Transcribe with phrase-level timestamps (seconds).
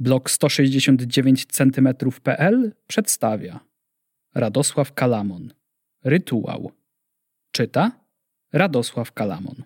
[0.00, 3.60] Blok 169 cm.pl przedstawia
[4.34, 5.52] Radosław Kalamon.
[6.04, 6.72] Rytuał.
[7.52, 7.92] Czyta
[8.52, 9.62] Radosław Kalamon.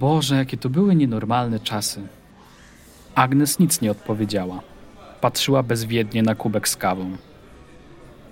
[0.00, 2.08] Boże, jakie to były nienormalne czasy.
[3.14, 4.62] Agnes nic nie odpowiedziała.
[5.20, 7.16] Patrzyła bezwiednie na kubek z kawą.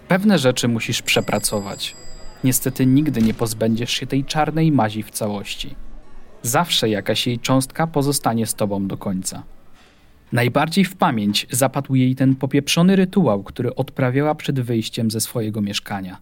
[0.09, 1.97] Pewne rzeczy musisz przepracować.
[2.45, 5.75] Niestety nigdy nie pozbędziesz się tej czarnej mazi w całości.
[6.43, 9.43] Zawsze jakaś jej cząstka pozostanie z tobą do końca.
[10.33, 16.19] Najbardziej w pamięć zapadł jej ten popieprzony rytuał, który odprawiała przed wyjściem ze swojego mieszkania.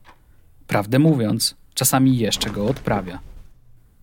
[0.67, 3.19] Prawdę mówiąc, czasami jeszcze go odprawia.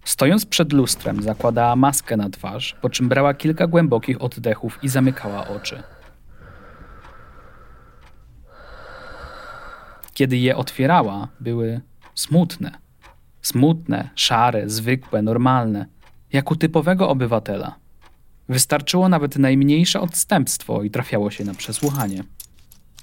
[0.05, 5.47] Stojąc przed lustrem, zakładała maskę na twarz, po czym brała kilka głębokich oddechów i zamykała
[5.47, 5.83] oczy.
[10.13, 11.81] Kiedy je otwierała, były
[12.15, 12.71] smutne.
[13.41, 15.85] Smutne, szare, zwykłe, normalne,
[16.33, 17.75] jak u typowego obywatela.
[18.49, 22.23] Wystarczyło nawet najmniejsze odstępstwo i trafiało się na przesłuchanie.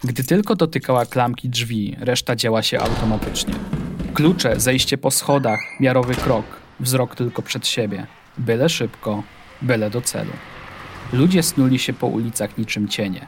[0.05, 3.55] Gdy tylko dotykała klamki drzwi, reszta działa się automatycznie.
[4.15, 6.45] Klucze, zejście po schodach, miarowy krok,
[6.81, 8.07] wzrok tylko przed siebie.
[8.39, 9.23] Byle szybko,
[9.63, 10.33] byle do celu.
[11.13, 13.27] Ludzie snuli się po ulicach niczym cienie.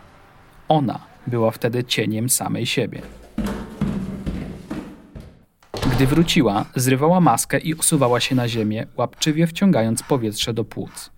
[0.68, 3.02] Ona była wtedy cieniem samej siebie.
[6.00, 11.10] Gdy wróciła, zrywała maskę i osuwała się na ziemię, łapczywie wciągając powietrze do płuc.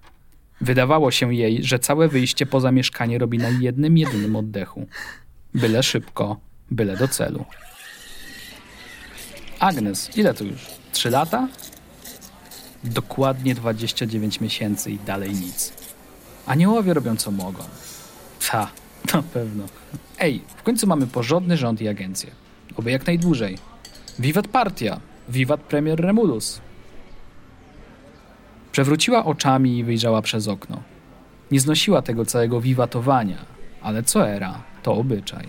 [0.60, 4.86] Wydawało się jej, że całe wyjście poza mieszkanie robi na jednym, jedynym oddechu.
[5.54, 7.44] Byle szybko, byle do celu.
[9.60, 10.66] Agnes, ile to już?
[10.92, 11.48] Trzy lata?
[12.84, 15.72] Dokładnie 29 miesięcy i dalej nic.
[16.46, 17.64] Aniołowie robią co mogą.
[18.50, 18.70] Ta,
[19.14, 19.64] na pewno.
[20.18, 22.30] Ej, w końcu mamy porządny rząd i agencję.
[22.76, 23.71] Oby jak najdłużej.
[24.18, 25.00] Wiwat partia!
[25.28, 26.60] Wiwat premier Remulus!
[28.72, 30.82] Przewróciła oczami i wyjrzała przez okno.
[31.50, 33.46] Nie znosiła tego całego wiwatowania,
[33.82, 35.46] ale co era, to obyczaj.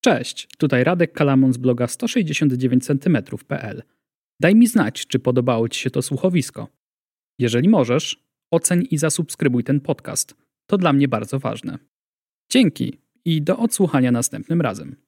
[0.00, 3.82] Cześć, tutaj Radek Kalamon z bloga 169cm.pl.
[4.40, 6.68] Daj mi znać, czy podobało Ci się to słuchowisko.
[7.38, 10.43] Jeżeli możesz, oceń i zasubskrybuj ten podcast.
[10.66, 11.78] To dla mnie bardzo ważne.
[12.50, 15.03] Dzięki i do odsłuchania następnym razem.